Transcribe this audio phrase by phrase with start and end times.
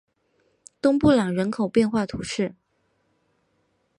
[0.81, 2.55] 东布朗人口变化图示